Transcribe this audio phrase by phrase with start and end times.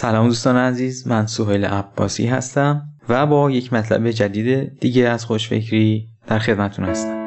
[0.00, 6.08] سلام دوستان عزیز من سهیل عباسی هستم و با یک مطلب جدید دیگه از خوشفکری
[6.26, 7.17] در خدمتون هستم.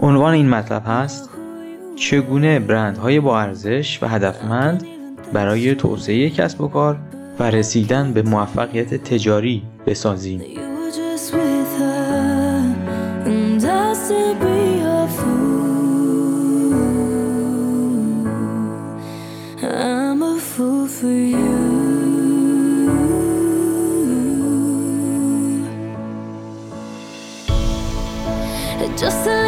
[0.00, 1.30] عنوان این مطلب هست
[1.96, 4.86] چگونه برندهای با ارزش و هدفمند
[5.32, 6.96] برای توسعه کسب و کار
[7.38, 10.42] و رسیدن به موفقیت تجاری بسازیم؟
[28.96, 29.45] Just a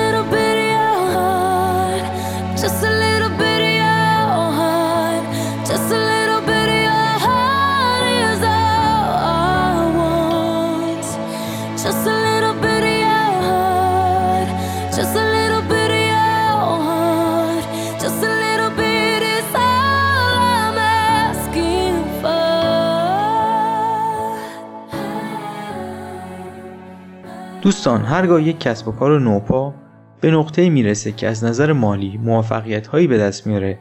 [27.69, 29.75] دوستان هرگاه یک کسب و کار نوپا
[30.21, 33.79] به نقطه می‌رسه که از نظر مالی موفقیت هایی به دست میاره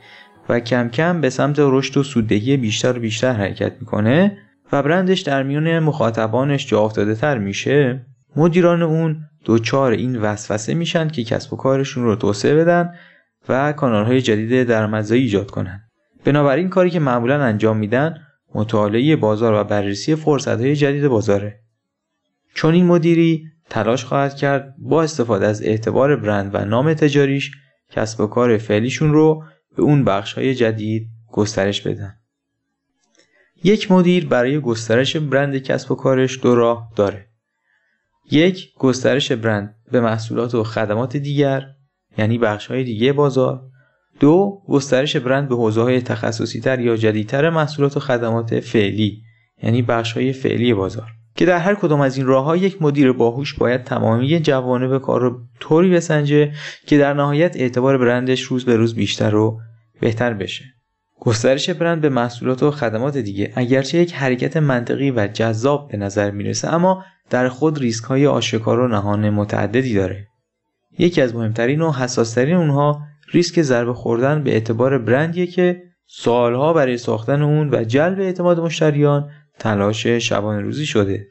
[0.49, 4.37] و کم کم به سمت رشد و سوددهی بیشتر و بیشتر حرکت می‌کنه
[4.71, 11.07] و برندش در میان مخاطبانش جا افتاده تر میشه مدیران اون دوچار این وسوسه میشن
[11.07, 12.93] که کسب و کارشون رو توسعه بدن
[13.49, 15.81] و کانال های جدید درآمدزایی ایجاد کنن.
[16.25, 18.17] بنابراین کاری که معمولا انجام میدن
[18.55, 21.59] مطالعه بازار و بررسی فرصت های جدید بازاره.
[22.53, 27.51] چون این مدیری تلاش خواهد کرد با استفاده از اعتبار برند و نام تجاریش
[27.89, 29.43] کسب و کار فعلیشون رو
[29.77, 32.15] به اون بخش های جدید گسترش بدن.
[33.63, 37.27] یک مدیر برای گسترش برند کسب و کارش دو راه داره.
[38.31, 41.65] یک گسترش برند به محصولات و خدمات دیگر
[42.17, 43.61] یعنی بخش های دیگه بازار
[44.19, 49.21] دو گسترش برند به حوزه های تخصصی تر یا جدیدتر محصولات و خدمات فعلی
[49.63, 53.11] یعنی بخش های فعلی بازار که در هر کدام از این راه ها یک مدیر
[53.11, 56.51] باهوش باید تمامی جوانب کار رو طوری بسنجه
[56.85, 59.59] که در نهایت اعتبار برندش روز به روز بیشتر و
[59.99, 60.65] بهتر بشه.
[61.19, 66.31] گسترش برند به محصولات و خدمات دیگه اگرچه یک حرکت منطقی و جذاب به نظر
[66.31, 70.27] می‌رسه اما در خود ریسک های آشکار و نهان متعددی داره.
[70.99, 73.01] یکی از مهمترین و حساسترین اونها
[73.33, 79.29] ریسک ضربه خوردن به اعتبار برندیه که سالها برای ساختن اون و جلب اعتماد مشتریان
[79.59, 81.27] تلاش شبانه روزی شده.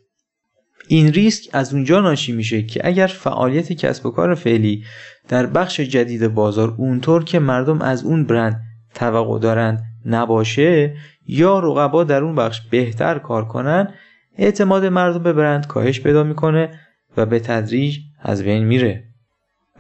[0.89, 4.85] این ریسک از اونجا ناشی میشه که اگر فعالیت کسب و کار فعلی
[5.29, 8.61] در بخش جدید بازار اونطور که مردم از اون برند
[8.95, 13.95] توقع دارند نباشه یا رقبا در اون بخش بهتر کار کنن
[14.39, 16.81] اعتماد مردم به برند کاهش پیدا می‌کنه
[17.17, 19.05] و به تدریج از بین میره.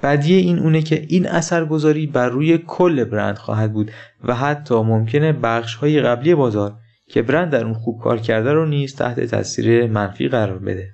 [0.02, 3.90] بدیه این اونه که این اثرگذاری بر روی کل برند خواهد بود
[4.24, 6.78] و حتی ممکنه بخش های قبلی بازار
[7.09, 10.91] که برند در اون خوب کار کرده رو نیز تحت تاثیر منفی قرار بده.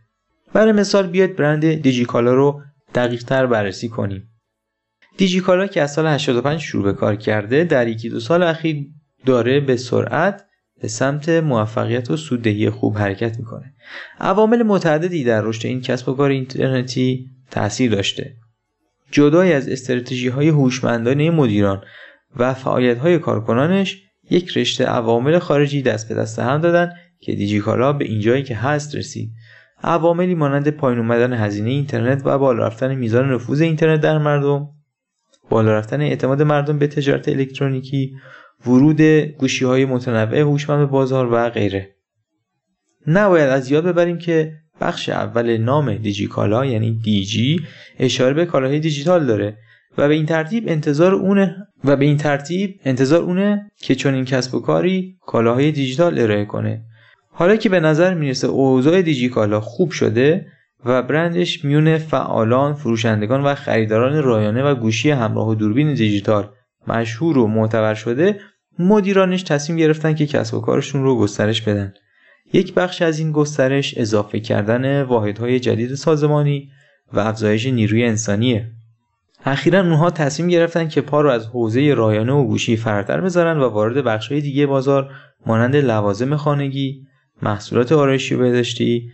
[0.53, 2.63] برای مثال بیاید برند دیجیکالا رو
[2.95, 4.29] دقیق تر بررسی کنیم.
[5.17, 8.87] دیجیکالا که از سال 85 شروع به کار کرده در یکی دو سال اخیر
[9.27, 10.45] داره به سرعت
[10.83, 13.75] به سمت موفقیت و سوددهی خوب حرکت می‌کنه.
[14.21, 18.37] عوامل متعددی در رشد این کسب و کار اینترنتی تاثیر داشته.
[19.11, 21.85] جدای از استراتژی های هوشمندانه مدیران
[22.37, 27.93] و فعالیت های کارکنانش یک رشته عوامل خارجی دست به دست هم دادن که دیجیکالا
[27.93, 29.31] به اینجایی که هست رسید.
[29.83, 34.69] عواملی مانند پایین اومدن هزینه اینترنت و بالا رفتن میزان نفوذ اینترنت در مردم
[35.51, 38.15] بالا رفتن اعتماد مردم به تجارت الکترونیکی
[38.67, 41.97] ورود گوشی های متنوع هوشمند به بازار و غیره.
[43.07, 47.61] نباید از یاد ببریم که بخش اول نام دیجیکالا یعنی دیجی
[47.99, 49.59] اشاره به کالاهای دیجیتال داره.
[49.99, 54.25] و به این ترتیب انتظار اونه و به این ترتیب انتظار اونه که چون این
[54.25, 56.85] کسب و کاری کالاهای دیجیتال ارائه کنه.
[57.31, 60.47] حالا که به نظر می‌رسه اوضاع دیجیکالا خوب شده
[60.85, 66.49] و برندش میون فعالان، فروشندگان و خریداران رایانه و گوشی همراه و دوربین دیجیتال
[66.87, 68.41] مشهور و معتبر شده
[68.79, 71.95] مدیرانش تصمیم گرفتن که کسب و کارشون رو گسترش بدن.
[72.53, 76.69] یک بخش از این گسترش اضافه کردن واحدهای جدید سازمانی
[77.13, 78.71] و افزایش نیروی انسانیه.
[79.45, 83.69] اخیرا اونها تصمیم گرفتن که پا رو از حوزه رایانه و گوشی فراتر بذارن و
[83.69, 85.11] وارد بخشهای دیگه بازار
[85.47, 87.07] مانند لوازم خانگی،
[87.43, 89.11] محصولات آرایشی بهداشتی،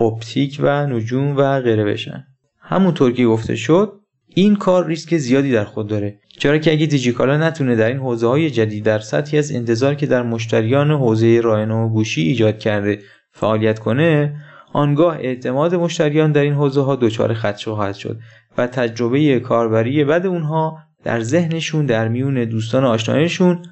[0.00, 2.24] اپتیک و نجوم و غیره بشن.
[2.60, 3.92] همونطور که گفته شد،
[4.34, 8.26] این کار ریسک زیادی در خود داره چرا که اگه دیجیکالا نتونه در این حوزه
[8.26, 12.98] های جدید در سطحی از انتظار که در مشتریان حوزه رایانه و گوشی ایجاد کرده
[13.32, 14.36] فعالیت کنه
[14.72, 18.18] آنگاه اعتماد مشتریان در این حوزه ها دچار خدشه خواهد شد
[18.58, 23.62] و تجربه کاربری بعد اونها در ذهنشون در میون دوستان آشنایشون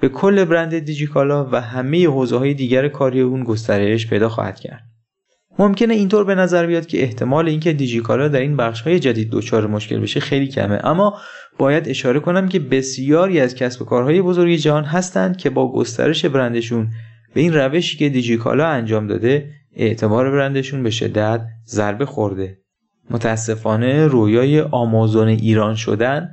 [0.00, 4.82] به کل برند دیجیکالا و همه حوزه های دیگر کاری اون گسترش پیدا خواهد کرد.
[5.58, 9.66] ممکنه اینطور به نظر بیاد که احتمال اینکه دیجیکالا در این بخش های جدید دچار
[9.66, 11.18] مشکل بشه خیلی کمه اما
[11.58, 16.24] باید اشاره کنم که بسیاری از کسب و کارهای بزرگ جهان هستند که با گسترش
[16.24, 16.90] برندشون
[17.34, 22.63] به این روشی که دیجیکالا انجام داده اعتبار برندشون به شدت ضربه خورده
[23.10, 26.30] متاسفانه رویای آمازون ایران شدن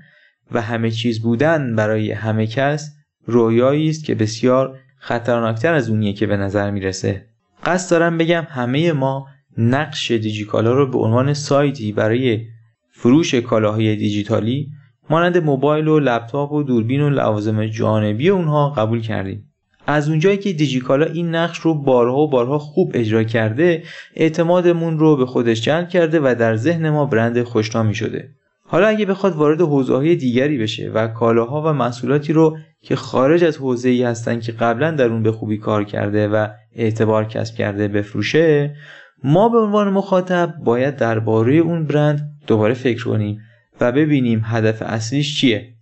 [0.51, 2.95] و همه چیز بودن برای همه کس
[3.25, 7.25] رویایی است که بسیار خطرناکتر از اونیه که به نظر می‌رسه.
[7.65, 9.27] قصد دارم بگم همه ما
[9.57, 12.45] نقش دیجیکالا رو به عنوان سایتی برای
[12.91, 14.71] فروش کالاهای دیجیتالی
[15.09, 19.50] مانند موبایل و لپتاپ و دوربین و لوازم جانبی اونها قبول کردیم.
[19.91, 23.83] از اونجایی که دیجیکالا این نقش رو بارها و بارها خوب اجرا کرده
[24.15, 28.29] اعتمادمون رو به خودش جلب کرده و در ذهن ما برند خوشنامی شده.
[28.63, 33.57] حالا اگه بخواد وارد حوزه دیگری بشه و کالاها و محصولاتی رو که خارج از
[33.57, 37.87] حوزه ای هستن که قبلا در اون به خوبی کار کرده و اعتبار کسب کرده
[37.87, 38.75] بفروشه
[39.23, 43.41] ما به عنوان مخاطب باید درباره اون برند دوباره فکر کنیم
[43.81, 45.73] و ببینیم هدف اصلیش چیه.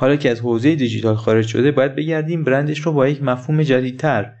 [0.00, 4.32] حالا که از حوزه دیجیتال خارج شده باید بگردیم برندش رو با یک مفهوم جدیدتر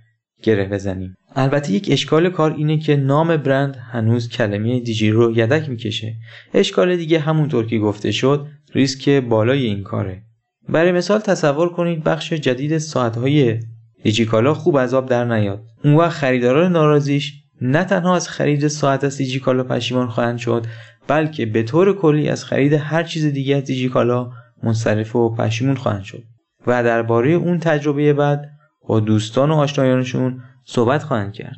[0.42, 1.14] گره بزنیم.
[1.36, 6.14] البته یک اشکال کار اینه که نام برند هنوز کلمه دیجی رو یدک می‌کشه.
[6.54, 10.22] اشکال دیگه همونطور که گفته شد ریسک بالای این کاره.
[10.68, 13.60] برای مثال تصور کنید بخش جدید ساعتهای
[14.02, 15.62] دیجیکالا خوب از آب در نیاد.
[15.84, 20.66] اون وقت خریداران ناراضیش نه تنها از خرید ساعت از دیجیکالا پشیمان خواهند شد
[21.08, 24.30] بلکه به طور کلی از خرید هر چیز دیگه از دیجیکالا
[24.62, 26.22] منصرف و پشیمون خواهند شد
[26.66, 28.50] و درباره اون تجربه بعد
[28.88, 31.56] با دوستان و آشنایانشون صحبت خواهند کرد.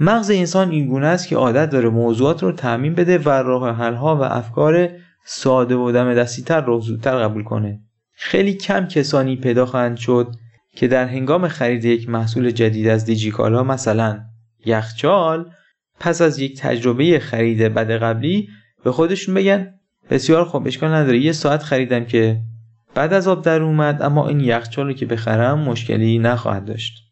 [0.00, 4.16] مغز انسان این گونه است که عادت داره موضوعات رو تعمین بده و راه حلها
[4.16, 4.88] و افکار
[5.24, 7.80] ساده و دم دستیتر رو زودتر قبول کنه.
[8.12, 10.34] خیلی کم کسانی پیدا خواهند شد
[10.76, 14.20] که در هنگام خرید یک محصول جدید از دیجیکالا مثلا
[14.66, 15.50] یخچال
[16.00, 18.48] پس از یک تجربه خرید بد قبلی
[18.84, 19.74] به خودشون بگن
[20.10, 21.18] بسیار خوب اشکال نداره.
[21.18, 22.40] یه ساعت خریدم که
[22.94, 27.04] بعد از آب در اومد اما این یخچال رو که بخرم مشکلی نخواهد داشت.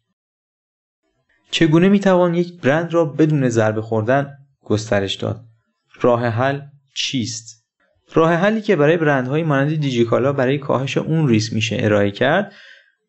[1.51, 5.45] چگونه می‌توان یک برند را بدون ضربه خوردن گسترش داد؟
[6.01, 6.61] راه حل
[6.95, 7.63] چیست؟
[8.13, 12.53] راه حلی که برای برندهای مانند دیجیکالا برای کاهش اون ریسک میشه ارائه کرد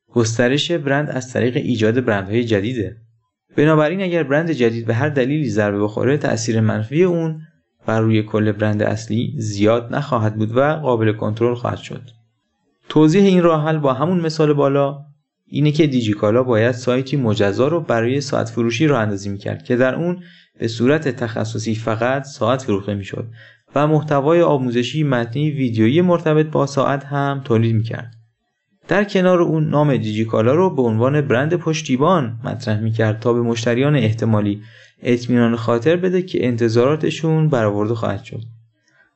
[0.08, 2.96] گسترش برند از طریق ایجاد برندهای جدیده.
[3.56, 7.40] بنابراین اگر برند جدید به هر دلیلی ضربه بخوره تأثیر منفی اون
[7.86, 12.02] بر روی کل برند اصلی زیاد نخواهد بود و قابل کنترل خواهد شد.
[12.88, 15.00] توضیح این راه حل با همون مثال بالا
[15.46, 19.94] اینه که دیجیکالا باید سایتی مجزا رو برای ساعت فروشی راه اندازی می‌کرد که در
[19.94, 20.22] اون
[20.58, 23.26] به صورت تخصصی فقط ساعت فروخته می‌شد
[23.74, 28.14] و محتوای آموزشی متنی ویدیویی مرتبط با ساعت هم تولید می‌کرد.
[28.88, 33.96] در کنار اون نام دیجیکالا رو به عنوان برند پشتیبان مطرح می‌کرد تا به مشتریان
[33.96, 34.62] احتمالی
[35.04, 38.42] اطمینان خاطر بده که انتظاراتشون برآورده خواهد شد.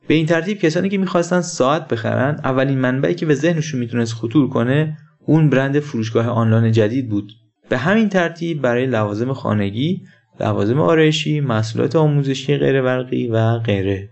[0.07, 4.49] به این ترتیب کسانی که می‌خواستن ساعت بخرن اولین منبعی که به ذهنشون می‌تونست خطور
[4.49, 7.31] کنه اون برند فروشگاه آنلاین جدید بود.
[7.69, 10.01] به همین ترتیب برای لوازم خانگی
[10.39, 14.09] لوازم آرایشی محصولات آموزشی غیربرقی و غیره.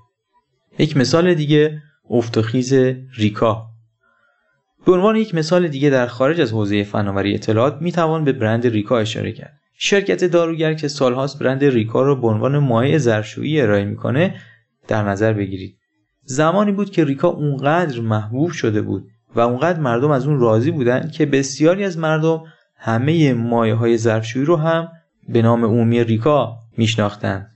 [0.79, 2.73] یک مثال دیگه افتخیز
[3.17, 3.67] ریکا.
[4.85, 8.97] به عنوان یک مثال دیگه در خارج از حوزه فناوری اطلاعات می‌توان به برند ریکا
[8.99, 9.59] اشاره کرد.
[9.79, 14.35] شرکت داروگر که سالهاست برند ریکا رو به عنوان مایع ظرفشویی ارائه می‌کنه
[14.87, 15.77] در نظر بگیرید.
[16.23, 21.09] زمانی بود که ریکا اونقدر محبوب شده بود و اونقدر مردم از اون راضی بودن
[21.09, 22.43] که بسیاری از مردم
[22.75, 24.87] همه مایه های ظرفشویی رو هم
[25.29, 27.51] به نام عمومی ریکا میشناختند.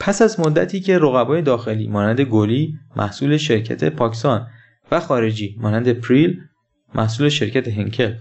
[0.00, 4.46] پس از مدتی که رقبای داخلی مانند گلی محصول شرکت پاکسان
[4.90, 6.40] و خارجی مانند پریل
[6.94, 8.12] محصول شرکت هنکل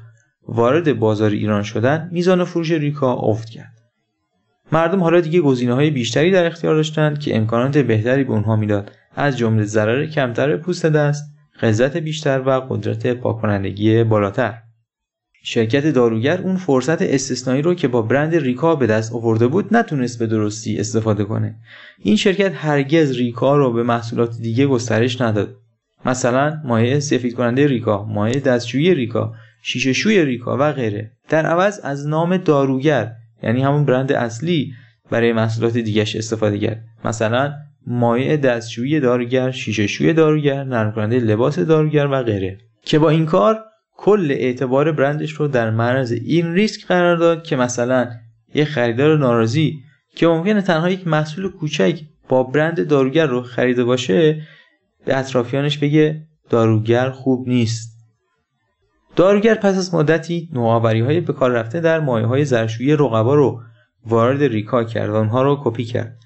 [0.48, 3.74] وارد بازار ایران شدن میزان فروش ریکا افت کرد.
[4.72, 8.92] مردم حالا دیگه گزینه های بیشتری در اختیار داشتند که امکانات بهتری به اونها می‌داد.
[9.16, 11.24] از جمله ضرر کمتر پوست دست
[11.62, 14.54] غلظت بیشتر و قدرت پاککنندگی بالاتر.
[15.44, 20.20] شرکت داروگر اون فرصت استثنایی رو که با برند ریکا به دست آورده بود نتونست
[20.20, 21.56] به درستی استفاده کنه.
[22.00, 25.56] این شرکت هرگز ریکا رو به محصولات دیگه گسترش نداد.
[26.06, 29.34] مثلا مایع سفید کننده ریکا مایع دستشویی ریکا
[29.68, 31.12] شیشه شوی ریکا و غیره.
[31.30, 33.12] در عوض از نام داروگر
[33.44, 34.74] یعنی همون برند اصلی
[35.12, 36.84] برای محصولات دیگهش استفاده کرد.
[37.06, 37.54] مثلا
[37.88, 42.58] مایع دستشویی داروگر شیشه داروگر نرم کننده لباس داروگر و غیره.
[42.82, 43.60] که با این کار
[43.98, 48.12] کل اعتبار برندش رو در معرض این ریسک قرار داد که مثلا
[48.56, 49.80] یه خریدار ناراضی
[50.16, 54.42] که ممکنه تنها یک محصول کوچک با برند داروگر رو خریده باشه
[55.06, 57.95] به اطرافیانش بگه داروگر خوب نیست.
[59.16, 63.62] داروگر پس از مدتی نوآوری های به کار رفته در مایه های زرشویی رقبا رو
[64.06, 66.18] وارد ریکا کرد و اونها رو کپی کرد.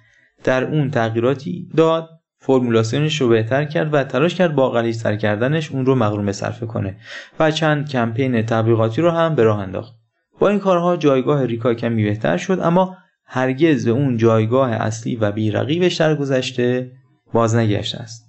[0.43, 5.86] در اون تغییراتی داد فرمولاسیونش رو بهتر کرد و تلاش کرد با غلیظتر کردنش اون
[5.86, 6.96] رو مغروم صرفه کنه
[7.39, 9.93] و چند کمپین تبلیغاتی رو هم به راه انداخت.
[10.39, 15.31] با این کارها جایگاه ریکا کمی بهتر شد اما هرگز به اون جایگاه اصلی و
[15.31, 16.91] بیرقیبش در گذشته
[17.34, 18.28] باز نگشته است.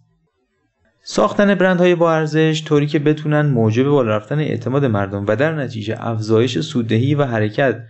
[1.12, 5.97] ساختن برندهای با ارزش طوری که بتونن موجب بالا رفتن اعتماد مردم و در نتیجه
[5.99, 7.83] افزایش سوددهی و حرکت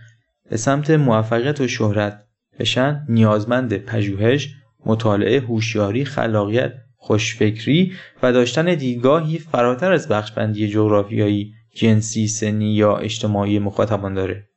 [0.49, 2.23] به سمت موفقیت و شهرت
[2.59, 4.49] بشن نیازمند پژوهش
[4.85, 13.59] مطالعه هوشیاری خلاقیت خوشفکری و داشتن دیدگاهی فراتر از بخشبندی جغرافیایی جنسی سنی یا اجتماعی
[13.59, 14.47] مخاطبان داره.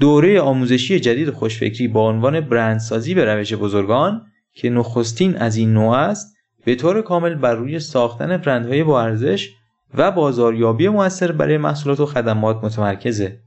[0.00, 4.22] دوره آموزشی جدید خوشفکری با عنوان برندسازی به روش بزرگان
[4.54, 6.37] که نخستین از این نوع است
[6.68, 9.50] به طور کامل بر روی ساختن برندهای با ارزش
[9.94, 13.38] و بازاریابی موثر برای محصولات و خدمات متمرکزه.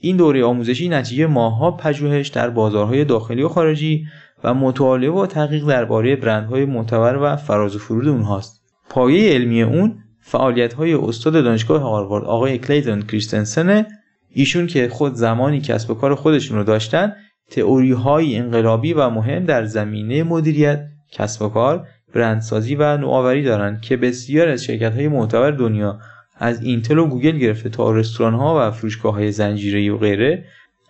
[0.00, 4.06] این دوره آموزشی نتیجه ماهها پژوهش در بازارهای داخلی و خارجی
[4.44, 8.62] و مطالعه و تحقیق درباره برندهای معتبر و فراز و فرود اونهاست.
[8.90, 13.86] پایه علمی اون فعالیت های استاد دانشگاه هاروارد آقای کلیتون کریستنسن
[14.30, 17.12] ایشون که خود زمانی کسب و کار خودشون رو داشتن
[17.50, 23.80] تئوری های انقلابی و مهم در زمینه مدیریت کسب و کار برندسازی و نوآوری دارند
[23.80, 25.98] که بسیار از شرکت های معتبر دنیا
[26.38, 30.44] از اینتل و گوگل گرفته تا رستوران ها و فروشگاه های زنجیره و غیره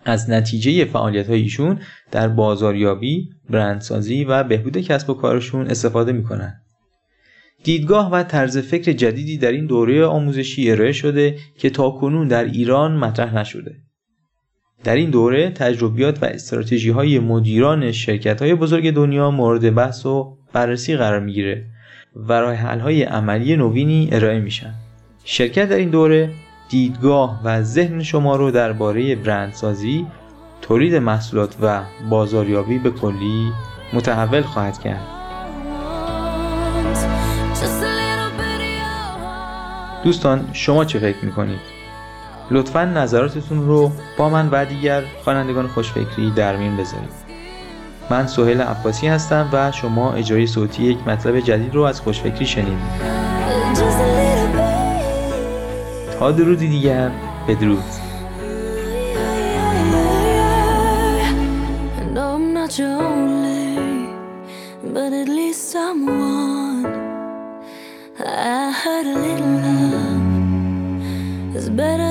[0.05, 1.79] از نتیجه فعالیت ایشون
[2.11, 6.61] در بازاریابی، برندسازی و بهبود کسب و کارشون استفاده می‌کنن.
[7.63, 12.97] دیدگاه و طرز فکر جدیدی در این دوره آموزشی ارائه شده که تاکنون در ایران
[12.97, 13.75] مطرح نشده.
[14.83, 20.36] در این دوره تجربیات و استراتژی های مدیران شرکت های بزرگ دنیا مورد بحث و
[20.53, 21.63] بررسی قرار می‌گیره
[22.15, 24.73] و راه حل های عملی نوینی ارائه میشن.
[25.23, 26.29] شرکت در این دوره
[26.69, 30.07] دیدگاه و ذهن شما رو درباره برندسازی،
[30.61, 33.51] تولید محصولات و بازاریابی به کلی
[33.93, 35.01] متحول خواهد کرد.
[40.03, 41.59] دوستان شما چه فکر می‌کنید؟
[42.51, 47.26] لطفا نظراتتون رو با من و دیگر خوانندگان خوشفکری در میون بذارید.
[48.09, 53.17] من سهیل عباسی هستم و شما اجرای صوتی یک مطلب جدید رو از خوشفکری شنیدید.
[56.19, 57.11] تا درودی دیگر
[57.47, 57.83] بدرود
[64.93, 66.85] But at someone
[68.19, 72.06] I heard a little love is better